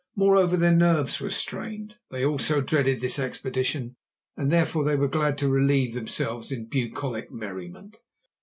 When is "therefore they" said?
4.51-4.95